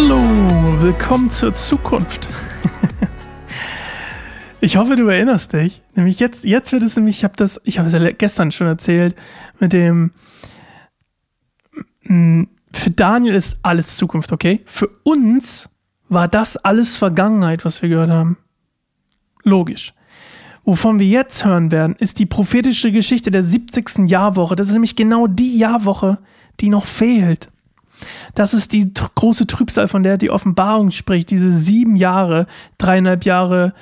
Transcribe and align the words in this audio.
Hallo, 0.00 0.20
willkommen 0.80 1.28
zur 1.28 1.54
Zukunft. 1.54 2.28
ich 4.60 4.76
hoffe, 4.76 4.94
du 4.96 5.08
erinnerst 5.08 5.54
dich. 5.54 5.82
Nämlich 5.96 6.20
jetzt, 6.20 6.44
jetzt 6.44 6.72
wird 6.72 6.84
es 6.84 6.94
nämlich, 6.94 7.18
ich 7.18 7.24
habe 7.24 7.34
das, 7.36 7.60
ich 7.64 7.78
habe 7.78 7.88
es 7.88 7.94
ja 7.94 8.10
gestern 8.12 8.52
schon 8.52 8.66
erzählt, 8.66 9.16
mit 9.58 9.72
dem, 9.72 10.12
für 12.02 12.90
Daniel 12.94 13.34
ist 13.34 13.58
alles 13.62 13.96
Zukunft, 13.96 14.30
okay? 14.30 14.60
Für 14.66 14.88
uns 15.02 15.68
war 16.08 16.28
das 16.28 16.56
alles 16.56 16.96
Vergangenheit, 16.96 17.64
was 17.64 17.82
wir 17.82 17.88
gehört 17.88 18.10
haben. 18.10 18.36
Logisch. 19.42 19.94
Wovon 20.68 20.98
wir 20.98 21.06
jetzt 21.06 21.46
hören 21.46 21.70
werden, 21.70 21.96
ist 21.98 22.18
die 22.18 22.26
prophetische 22.26 22.92
Geschichte 22.92 23.30
der 23.30 23.42
70. 23.42 24.10
Jahrwoche. 24.10 24.54
Das 24.54 24.66
ist 24.66 24.74
nämlich 24.74 24.96
genau 24.96 25.26
die 25.26 25.56
Jahrwoche, 25.56 26.18
die 26.60 26.68
noch 26.68 26.84
fehlt. 26.84 27.48
Das 28.34 28.52
ist 28.52 28.74
die 28.74 28.92
große 28.92 29.46
Trübsal, 29.46 29.88
von 29.88 30.02
der 30.02 30.18
die 30.18 30.28
Offenbarung 30.28 30.90
spricht. 30.90 31.30
Diese 31.30 31.50
sieben 31.50 31.96
Jahre, 31.96 32.44
dreieinhalb 32.76 33.24
Jahre, 33.24 33.72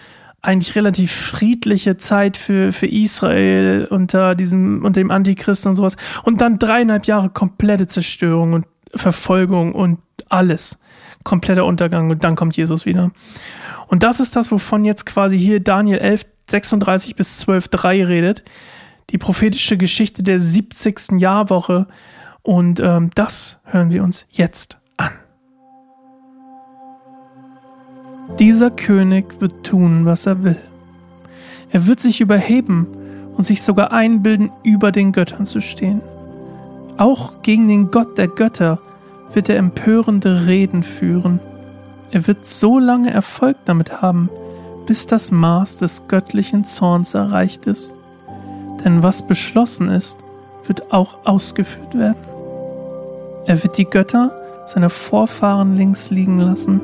eigentlich 0.42 0.76
relativ 0.76 1.10
friedliche 1.10 1.96
Zeit 1.96 2.36
für, 2.36 2.72
für 2.72 2.86
Israel 2.86 3.88
unter 3.90 4.36
diesem, 4.36 4.84
unter 4.84 5.00
dem 5.00 5.10
Antichristen 5.10 5.70
und 5.70 5.74
sowas. 5.74 5.96
Und 6.22 6.40
dann 6.40 6.60
dreieinhalb 6.60 7.06
Jahre 7.06 7.30
komplette 7.30 7.88
Zerstörung 7.88 8.52
und 8.52 8.66
Verfolgung 8.94 9.72
und 9.72 9.98
alles. 10.28 10.78
Kompletter 11.24 11.64
Untergang 11.64 12.10
und 12.10 12.22
dann 12.22 12.36
kommt 12.36 12.56
Jesus 12.56 12.86
wieder. 12.86 13.10
Und 13.88 14.04
das 14.04 14.20
ist 14.20 14.36
das, 14.36 14.52
wovon 14.52 14.84
jetzt 14.84 15.04
quasi 15.04 15.36
hier 15.36 15.58
Daniel 15.58 15.98
11, 15.98 16.26
36 16.48 17.16
bis 17.16 17.38
12, 17.38 17.68
3 17.68 18.04
redet. 18.04 18.44
Die 19.10 19.18
prophetische 19.18 19.76
Geschichte 19.76 20.22
der 20.22 20.38
70. 20.38 21.20
Jahrwoche 21.20 21.86
und 22.42 22.80
ähm, 22.80 23.10
das 23.14 23.58
hören 23.64 23.90
wir 23.90 24.04
uns 24.04 24.26
jetzt 24.30 24.78
an. 24.96 25.10
Dieser 28.38 28.70
König 28.70 29.40
wird 29.40 29.64
tun, 29.64 30.04
was 30.06 30.26
er 30.26 30.44
will. 30.44 30.56
Er 31.70 31.86
wird 31.86 32.00
sich 32.00 32.20
überheben 32.20 32.86
und 33.36 33.44
sich 33.44 33.62
sogar 33.62 33.92
einbilden, 33.92 34.50
über 34.62 34.92
den 34.92 35.12
Göttern 35.12 35.44
zu 35.44 35.60
stehen. 35.60 36.00
Auch 36.96 37.42
gegen 37.42 37.68
den 37.68 37.90
Gott 37.90 38.16
der 38.16 38.28
Götter 38.28 38.80
wird 39.32 39.48
er 39.48 39.56
empörende 39.56 40.46
Reden 40.46 40.82
führen. 40.82 41.40
Er 42.10 42.26
wird 42.26 42.44
so 42.44 42.78
lange 42.78 43.10
Erfolg 43.10 43.56
damit 43.64 44.00
haben, 44.00 44.30
bis 44.86 45.06
das 45.06 45.30
Maß 45.30 45.76
des 45.76 46.08
göttlichen 46.08 46.64
Zorns 46.64 47.14
erreicht 47.14 47.66
ist. 47.66 47.94
Denn 48.84 49.02
was 49.02 49.26
beschlossen 49.26 49.88
ist, 49.88 50.18
wird 50.66 50.92
auch 50.92 51.18
ausgeführt 51.24 51.98
werden. 51.98 52.16
Er 53.46 53.62
wird 53.62 53.78
die 53.78 53.84
Götter 53.84 54.32
seiner 54.64 54.90
Vorfahren 54.90 55.76
links 55.76 56.10
liegen 56.10 56.38
lassen. 56.38 56.80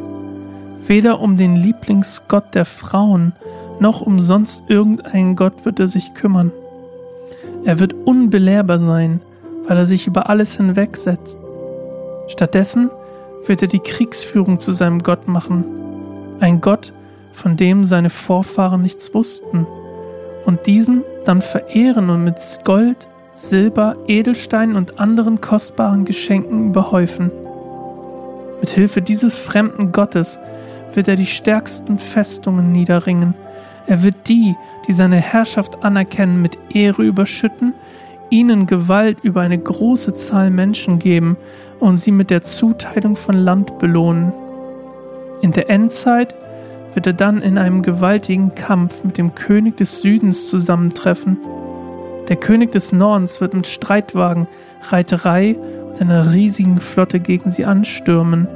Weder 0.86 1.20
um 1.20 1.36
den 1.36 1.56
Lieblingsgott 1.56 2.55
der 2.55 2.64
Frauen 2.64 3.33
noch 3.80 4.00
um 4.00 4.20
sonst 4.20 4.64
irgendeinen 4.69 5.34
Gott 5.36 5.64
wird 5.64 5.80
er 5.80 5.89
sich 5.89 6.14
kümmern. 6.14 6.53
Er 7.64 7.78
wird 7.78 7.95
unbelehrbar 7.95 8.78
sein, 8.78 9.20
weil 9.67 9.77
er 9.77 9.86
sich 9.86 10.06
über 10.06 10.28
alles 10.28 10.56
hinwegsetzt. 10.56 11.39
Stattdessen 12.28 12.91
wird 13.47 13.62
er 13.62 13.69
die 13.69 13.80
Kriegsführung 13.80 14.61
zu 14.61 14.73
seinem 14.73 15.00
Gott 15.00 15.27
machen. 15.28 15.64
Ein 16.41 16.61
Gott, 16.61 16.92
von 17.33 17.56
dem 17.56 17.84
seine 17.84 18.11
Vorfahren 18.11 18.83
nichts 18.83 19.14
wussten. 19.14 19.66
Und 20.44 20.66
diesen 20.66 21.05
dann 21.25 21.42
verehren 21.42 22.11
und 22.11 22.24
mit 22.24 22.36
Gold, 22.64 23.08
Silber, 23.34 23.97
Edelsteinen 24.06 24.77
und 24.77 24.98
anderen 24.98 25.41
kostbaren 25.41 26.05
Geschenken 26.05 26.69
überhäufen. 26.69 27.30
Mit 28.61 28.70
Hilfe 28.70 29.02
dieses 29.02 29.39
fremden 29.39 29.92
Gottes 29.92 30.39
wird 30.95 31.08
er 31.08 31.17
die 31.17 31.27
stärksten 31.27 31.98
Festungen 31.98 32.73
niederringen. 32.73 33.34
Er 33.86 34.02
wird 34.02 34.28
die, 34.28 34.55
die 34.86 34.92
seine 34.92 35.17
Herrschaft 35.17 35.84
anerkennen, 35.84 36.42
mit 36.42 36.58
Ehre 36.73 37.02
überschütten, 37.02 37.74
ihnen 38.30 38.67
Gewalt 38.67 39.18
über 39.23 39.40
eine 39.40 39.58
große 39.58 40.12
Zahl 40.14 40.51
Menschen 40.51 40.98
geben 40.98 41.36
und 41.80 41.96
sie 41.98 42.12
mit 42.12 42.30
der 42.30 42.42
Zuteilung 42.42 43.17
von 43.17 43.36
Land 43.36 43.78
belohnen. 43.78 44.33
In 45.42 45.52
der 45.52 45.68
Endzeit 45.68 46.34
wird 46.95 47.07
er 47.07 47.13
dann 47.13 47.42
in 47.42 47.58
einem 47.58 47.83
gewaltigen 47.83 48.55
Kampf 48.55 49.05
mit 49.05 49.19
dem 49.19 49.35
König 49.35 49.77
des 49.77 50.03
Südens 50.03 50.48
zusammentreffen 50.48 51.39
der 52.29 52.36
König 52.36 52.73
des 52.73 52.92
Nordens 52.92 53.41
wird 53.41 53.55
mit 53.55 53.67
Streitwagen, 53.67 54.47
Reiterei 54.89 55.57
und 55.91 56.01
einer 56.01 56.33
riesigen 56.33 56.79
Flotte 56.79 57.20
gegen 57.20 57.51
sie 57.51 57.64
anstürmen, 57.64 58.48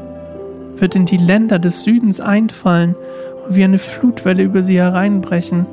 wird 0.77 0.97
in 0.97 1.07
die 1.07 1.17
Länder 1.17 1.59
des 1.59 1.83
Südens 1.83 2.21
einfallen 2.21 2.95
und 3.47 3.57
wie 3.57 3.65
eine 3.65 3.79
Flutwelle 3.79 4.43
über 4.43 4.63
sie 4.63 4.79
hereinbrechen. 4.79 5.67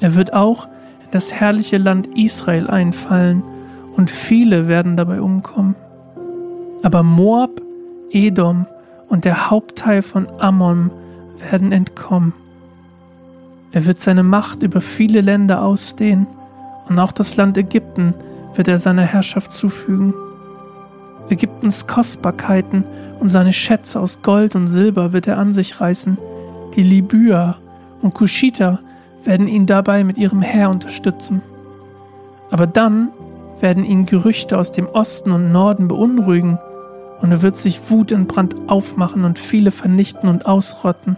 Er 0.00 0.14
wird 0.14 0.32
auch 0.32 0.66
in 0.66 1.10
das 1.12 1.32
herrliche 1.32 1.78
Land 1.78 2.08
Israel 2.18 2.68
einfallen 2.68 3.42
und 3.94 4.10
viele 4.10 4.66
werden 4.66 4.96
dabei 4.96 5.20
umkommen. 5.20 5.76
Aber 6.82 7.02
Moab, 7.02 7.62
Edom 8.10 8.66
und 9.08 9.24
der 9.24 9.50
Hauptteil 9.50 10.02
von 10.02 10.26
Ammon 10.38 10.90
werden 11.38 11.72
entkommen. 11.72 12.32
Er 13.72 13.86
wird 13.86 14.00
seine 14.00 14.22
Macht 14.22 14.62
über 14.62 14.80
viele 14.80 15.20
Länder 15.20 15.62
ausdehnen 15.62 16.26
und 16.88 16.98
auch 16.98 17.12
das 17.12 17.36
Land 17.36 17.58
Ägypten 17.58 18.14
wird 18.54 18.68
er 18.68 18.78
seiner 18.78 19.02
Herrschaft 19.02 19.52
zufügen. 19.52 20.14
Ägyptens 21.28 21.86
Kostbarkeiten 21.86 22.84
und 23.20 23.28
seine 23.28 23.52
Schätze 23.52 24.00
aus 24.00 24.22
Gold 24.22 24.54
und 24.54 24.68
Silber 24.68 25.12
wird 25.12 25.26
er 25.26 25.38
an 25.38 25.52
sich 25.52 25.80
reißen. 25.80 26.16
Die 26.74 26.82
Libyer 26.82 27.56
und 28.02 28.14
Kuschiter 28.14 28.80
werden 29.24 29.48
ihn 29.48 29.66
dabei 29.66 30.04
mit 30.04 30.18
ihrem 30.18 30.42
Heer 30.42 30.70
unterstützen. 30.70 31.42
Aber 32.50 32.66
dann 32.66 33.08
werden 33.60 33.84
ihn 33.84 34.06
Gerüchte 34.06 34.56
aus 34.58 34.70
dem 34.70 34.86
Osten 34.86 35.32
und 35.32 35.52
Norden 35.52 35.88
beunruhigen, 35.88 36.58
und 37.22 37.32
er 37.32 37.40
wird 37.40 37.56
sich 37.56 37.90
wutentbrannt 37.90 38.54
aufmachen 38.66 39.24
und 39.24 39.38
viele 39.38 39.70
vernichten 39.70 40.28
und 40.28 40.44
ausrotten. 40.44 41.16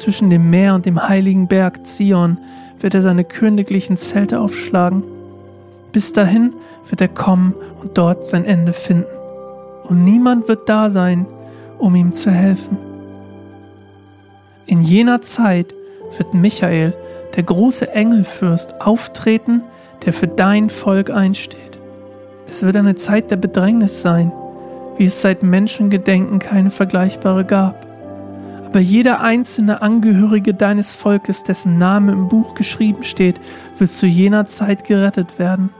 Zwischen 0.00 0.30
dem 0.30 0.48
Meer 0.48 0.74
und 0.74 0.86
dem 0.86 1.10
heiligen 1.10 1.46
Berg 1.46 1.86
Zion 1.86 2.38
wird 2.80 2.94
er 2.94 3.02
seine 3.02 3.22
königlichen 3.22 3.98
Zelte 3.98 4.40
aufschlagen. 4.40 5.02
Bis 5.92 6.14
dahin 6.14 6.54
wird 6.88 7.02
er 7.02 7.08
kommen 7.08 7.54
und 7.82 7.98
dort 7.98 8.24
sein 8.24 8.46
Ende 8.46 8.72
finden. 8.72 9.04
Und 9.84 10.02
niemand 10.02 10.48
wird 10.48 10.70
da 10.70 10.88
sein, 10.88 11.26
um 11.76 11.94
ihm 11.94 12.14
zu 12.14 12.30
helfen. 12.30 12.78
In 14.64 14.80
jener 14.80 15.20
Zeit 15.20 15.74
wird 16.16 16.32
Michael, 16.32 16.94
der 17.36 17.42
große 17.42 17.90
Engelfürst, 17.90 18.80
auftreten, 18.80 19.60
der 20.06 20.14
für 20.14 20.28
dein 20.28 20.70
Volk 20.70 21.10
einsteht. 21.10 21.78
Es 22.48 22.62
wird 22.62 22.76
eine 22.76 22.94
Zeit 22.94 23.30
der 23.30 23.36
Bedrängnis 23.36 24.00
sein, 24.00 24.32
wie 24.96 25.04
es 25.04 25.20
seit 25.20 25.42
Menschengedenken 25.42 26.38
keine 26.38 26.70
vergleichbare 26.70 27.44
gab 27.44 27.89
aber 28.70 28.78
jeder 28.78 29.20
einzelne 29.20 29.82
Angehörige 29.82 30.54
deines 30.54 30.94
Volkes, 30.94 31.42
dessen 31.42 31.76
Name 31.76 32.12
im 32.12 32.28
Buch 32.28 32.54
geschrieben 32.54 33.02
steht, 33.02 33.40
wird 33.78 33.90
zu 33.90 34.06
jener 34.06 34.46
Zeit 34.46 34.84
gerettet 34.84 35.40
werden. 35.40 35.70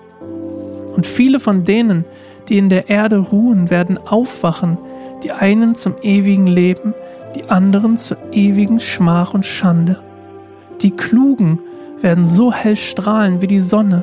Und 0.96 1.06
viele 1.06 1.38
von 1.38 1.64
denen, 1.64 2.04
die 2.48 2.58
in 2.58 2.68
der 2.68 2.90
Erde 2.90 3.18
ruhen, 3.18 3.70
werden 3.70 3.96
aufwachen, 3.96 4.76
die 5.22 5.30
einen 5.30 5.76
zum 5.76 5.94
ewigen 6.02 6.48
Leben, 6.48 6.92
die 7.36 7.44
anderen 7.44 7.96
zur 7.96 8.16
ewigen 8.32 8.80
Schmach 8.80 9.34
und 9.34 9.46
Schande. 9.46 10.00
Die 10.82 10.90
Klugen 10.90 11.60
werden 12.00 12.24
so 12.24 12.52
hell 12.52 12.74
strahlen 12.74 13.40
wie 13.40 13.46
die 13.46 13.60
Sonne, 13.60 14.02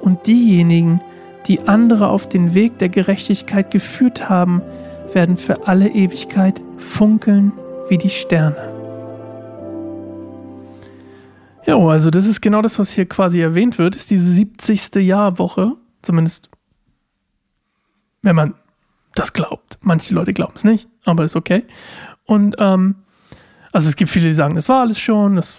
und 0.00 0.26
diejenigen, 0.26 1.00
die 1.46 1.60
andere 1.68 2.08
auf 2.08 2.28
den 2.28 2.54
Weg 2.54 2.78
der 2.78 2.88
Gerechtigkeit 2.88 3.70
geführt 3.70 4.28
haben, 4.28 4.62
werden 5.12 5.36
für 5.36 5.68
alle 5.68 5.90
Ewigkeit 5.90 6.60
funkeln 6.78 7.52
wie 7.88 7.98
die 7.98 8.10
Sterne. 8.10 8.72
Ja, 11.66 11.76
also 11.76 12.10
das 12.10 12.26
ist 12.26 12.40
genau 12.40 12.62
das, 12.62 12.78
was 12.78 12.92
hier 12.92 13.06
quasi 13.06 13.40
erwähnt 13.40 13.78
wird, 13.78 13.96
ist 13.96 14.10
diese 14.10 14.30
70. 14.30 14.94
Jahrwoche, 14.96 15.72
zumindest 16.02 16.50
wenn 18.22 18.36
man 18.36 18.54
das 19.14 19.32
glaubt. 19.32 19.78
Manche 19.80 20.14
Leute 20.14 20.32
glauben 20.32 20.52
es 20.54 20.64
nicht, 20.64 20.88
aber 21.04 21.24
ist 21.24 21.36
okay. 21.36 21.64
Und 22.24 22.56
ähm, 22.58 22.96
also 23.72 23.88
es 23.88 23.96
gibt 23.96 24.10
viele, 24.10 24.28
die 24.28 24.34
sagen, 24.34 24.54
das 24.54 24.68
war 24.68 24.80
alles 24.80 24.98
schon, 24.98 25.36
das 25.36 25.56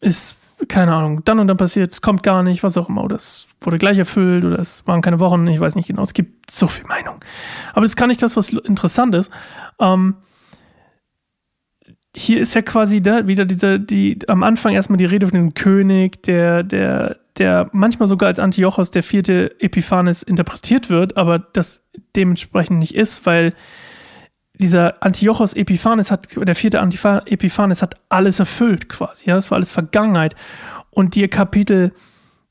ist, 0.00 0.36
keine 0.68 0.94
Ahnung, 0.94 1.24
dann 1.24 1.38
und 1.38 1.48
dann 1.48 1.56
passiert, 1.56 1.90
es 1.90 2.02
kommt 2.02 2.22
gar 2.22 2.42
nicht, 2.42 2.62
was 2.62 2.76
auch 2.76 2.88
immer, 2.88 3.04
oder 3.04 3.16
es 3.16 3.48
wurde 3.60 3.78
gleich 3.78 3.98
erfüllt, 3.98 4.44
oder 4.44 4.58
es 4.58 4.86
waren 4.86 5.02
keine 5.02 5.20
Wochen, 5.20 5.46
ich 5.46 5.60
weiß 5.60 5.74
nicht 5.74 5.88
genau, 5.88 6.02
es 6.02 6.14
gibt 6.14 6.50
so 6.50 6.66
viel 6.66 6.86
Meinung. 6.86 7.16
Aber 7.72 7.82
das 7.82 7.96
kann 7.96 8.08
nicht 8.08 8.22
das, 8.22 8.36
was 8.36 8.50
interessant 8.50 9.14
ist. 9.14 9.30
Ähm, 9.78 10.16
hier 12.18 12.40
ist 12.40 12.54
ja 12.54 12.62
quasi 12.62 13.00
da 13.00 13.26
wieder 13.26 13.44
diese, 13.44 13.78
die, 13.78 14.18
am 14.28 14.42
Anfang 14.42 14.74
erstmal 14.74 14.96
die 14.96 15.04
Rede 15.04 15.26
von 15.26 15.34
diesem 15.34 15.54
König, 15.54 16.22
der, 16.24 16.62
der, 16.62 17.16
der 17.38 17.70
manchmal 17.72 18.08
sogar 18.08 18.28
als 18.28 18.40
Antiochos 18.40 18.90
der 18.90 19.02
vierte 19.02 19.54
Epiphanes 19.60 20.22
interpretiert 20.22 20.90
wird, 20.90 21.16
aber 21.16 21.38
das 21.38 21.84
dementsprechend 22.16 22.80
nicht 22.80 22.94
ist, 22.94 23.24
weil 23.24 23.54
dieser 24.54 25.02
Antiochos 25.02 25.54
Epiphanes 25.54 26.10
hat, 26.10 26.28
der 26.36 26.54
vierte 26.56 26.78
Epiphanes 26.78 27.82
hat 27.82 27.94
alles 28.08 28.40
erfüllt 28.40 28.88
quasi. 28.88 29.26
Ja, 29.26 29.36
das 29.36 29.50
war 29.50 29.56
alles 29.56 29.70
Vergangenheit. 29.70 30.34
Und 30.90 31.14
die 31.14 31.28
Kapitel, 31.28 31.92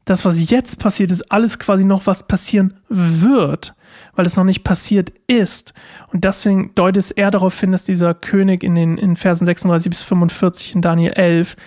das, 0.10 0.24
was 0.24 0.50
jetzt 0.50 0.80
passiert, 0.80 1.12
ist 1.12 1.32
alles 1.32 1.60
quasi 1.60 1.84
noch, 1.84 2.08
was 2.08 2.28
passieren 2.28 2.80
wird, 2.88 3.76
weil 4.16 4.26
es 4.26 4.38
noch 4.38 4.46
nicht 4.46 4.64
passiert 4.64 5.12
ist. 5.28 5.74
Und 6.14 6.24
deswegen 6.24 6.74
deutet 6.76 7.04
es 7.04 7.12
eher 7.12 7.30
darauf 7.30 7.60
hin, 7.60 7.74
dass 7.74 7.84
dieser 7.84 8.14
König 8.14 8.64
in 8.64 8.76
den 8.76 8.98
in 8.98 9.18
Versen 9.18 9.46
36 9.46 9.90
bis 9.90 10.02
45 10.04 10.76
in 10.76 10.82
Daniel 10.82 11.12
11 11.12 11.58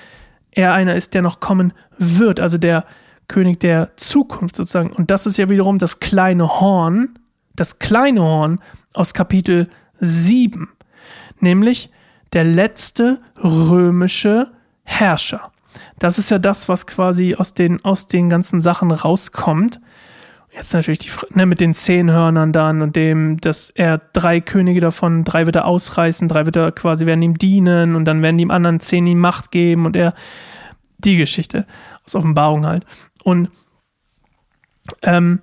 er 0.53 0.73
einer 0.73 0.97
ist, 0.97 1.13
der 1.13 1.21
noch 1.21 1.41
kommen 1.41 1.75
wird, 1.99 2.41
also 2.41 2.57
der 2.57 2.87
König 3.29 3.61
der 3.61 3.97
Zukunft 3.97 4.57
sozusagen. 4.57 4.91
Und 4.91 5.11
das 5.11 5.27
ist 5.27 5.37
ja 5.37 5.51
wiederum 5.51 5.79
das 5.79 6.01
kleine 6.01 6.61
Horn, 6.61 7.19
das 7.55 7.79
kleine 7.79 8.23
Horn 8.23 8.61
aus 8.95 9.13
Kapitel 9.13 9.69
7, 10.01 10.67
nämlich 11.41 11.91
der 12.33 12.45
letzte 12.45 13.21
römische 13.37 14.51
Herrscher. 14.83 15.53
Das 15.99 16.19
ist 16.19 16.31
ja 16.31 16.39
das, 16.39 16.69
was 16.69 16.87
quasi 16.87 17.35
aus 17.35 17.55
den, 17.55 17.85
aus 17.85 18.07
den 18.07 18.29
ganzen 18.29 18.61
Sachen 18.61 18.91
rauskommt. 18.91 19.81
Jetzt 20.53 20.75
natürlich 20.75 20.99
die, 20.99 21.11
ne, 21.31 21.47
mit 21.47 21.61
den 21.61 21.75
zehn 21.75 22.11
Hörnern 22.11 22.53
dann 22.53 22.83
und 22.83 22.97
dem, 22.97 23.41
dass 23.41 23.71
er 23.71 23.99
drei 24.13 24.41
Könige 24.41 24.81
davon, 24.81 25.23
drei 25.23 25.47
wird 25.47 25.57
er 25.57 25.65
ausreißen, 25.67 26.27
drei 26.27 26.45
wird 26.45 26.57
er 26.57 26.73
quasi 26.73 27.07
werden 27.07 27.23
ihm 27.23 27.39
dienen 27.39 27.95
und 27.95 28.05
dann 28.05 28.21
werden 28.21 28.39
die 28.39 28.51
anderen 28.51 28.81
zehn 28.81 29.07
ihm 29.07 29.21
Macht 29.21 29.53
geben 29.53 29.87
und 29.87 29.95
er, 29.95 30.13
die 30.99 31.17
Geschichte 31.17 31.67
aus 32.05 32.15
Offenbarung 32.15 32.67
halt. 32.67 32.85
Und 33.23 33.51
ähm, 35.03 35.41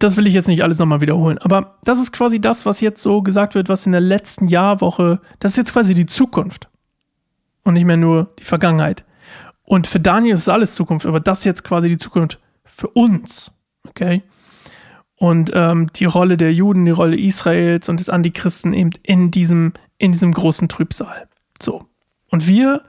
das 0.00 0.16
will 0.16 0.26
ich 0.26 0.34
jetzt 0.34 0.48
nicht 0.48 0.62
alles 0.62 0.78
nochmal 0.78 1.00
wiederholen. 1.00 1.38
Aber 1.38 1.76
das 1.84 2.00
ist 2.00 2.12
quasi 2.12 2.40
das, 2.40 2.66
was 2.66 2.80
jetzt 2.80 3.02
so 3.02 3.22
gesagt 3.22 3.54
wird, 3.54 3.68
was 3.68 3.86
in 3.86 3.92
der 3.92 4.00
letzten 4.00 4.48
Jahrwoche, 4.48 5.20
das 5.38 5.52
ist 5.52 5.58
jetzt 5.58 5.72
quasi 5.72 5.94
die 5.94 6.06
Zukunft. 6.06 6.69
Und 7.62 7.74
nicht 7.74 7.84
mehr 7.84 7.96
nur 7.96 8.32
die 8.38 8.44
Vergangenheit. 8.44 9.04
Und 9.64 9.86
für 9.86 10.00
Daniel 10.00 10.34
ist 10.34 10.48
alles 10.48 10.74
Zukunft, 10.74 11.06
aber 11.06 11.20
das 11.20 11.40
ist 11.40 11.44
jetzt 11.44 11.64
quasi 11.64 11.88
die 11.88 11.98
Zukunft 11.98 12.40
für 12.64 12.88
uns. 12.88 13.52
Okay? 13.88 14.22
Und 15.16 15.52
ähm, 15.54 15.92
die 15.92 16.06
Rolle 16.06 16.36
der 16.36 16.52
Juden, 16.52 16.86
die 16.86 16.90
Rolle 16.90 17.16
Israels 17.16 17.88
und 17.88 18.00
des 18.00 18.08
Antichristen 18.08 18.72
eben 18.72 18.90
in 19.02 19.30
diesem, 19.30 19.74
in 19.98 20.12
diesem 20.12 20.32
großen 20.32 20.68
Trübsal. 20.68 21.28
So. 21.60 21.86
Und 22.30 22.48
wir, 22.48 22.82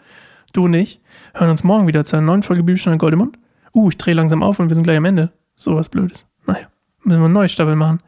du 0.54 0.66
und 0.66 0.74
ich, 0.74 1.02
hören 1.34 1.50
uns 1.50 1.64
morgen 1.64 1.88
wieder 1.88 2.06
zu 2.06 2.16
einer 2.16 2.26
neuen 2.26 2.44
Folge 2.44 2.64
Bibelstunde 2.64 2.98
Goldemund. 2.98 3.38
Uh, 3.74 3.90
ich 3.90 3.98
drehe 3.98 4.14
langsam 4.14 4.44
auf 4.44 4.60
und 4.60 4.70
wir 4.70 4.76
sind 4.76 4.84
gleich 4.84 4.98
am 4.98 5.06
Ende. 5.06 5.32
So 5.56 5.76
was 5.76 5.90
Blödes. 5.90 6.26
Naja. 6.46 6.68
Müssen 7.04 7.20
wir 7.20 7.26
einen 7.26 7.34
Neustaffel 7.34 7.76
machen. 7.76 8.02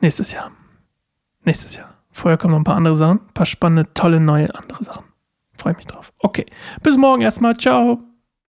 Nächstes 0.00 0.32
Jahr. 0.32 0.50
Nächstes 1.44 1.76
Jahr. 1.76 1.94
Vorher 2.10 2.38
kommen 2.38 2.52
noch 2.52 2.60
ein 2.60 2.64
paar 2.64 2.76
andere 2.76 2.94
Sachen. 2.94 3.20
Ein 3.20 3.34
paar 3.34 3.46
spannende, 3.46 3.92
tolle, 3.94 4.20
neue, 4.20 4.54
andere 4.54 4.84
Sachen. 4.84 5.04
Freue 5.62 5.74
mich 5.74 5.86
drauf. 5.86 6.12
Okay. 6.18 6.46
Bis 6.82 6.96
morgen 6.96 7.22
erstmal. 7.22 7.56
Ciao. 7.56 8.00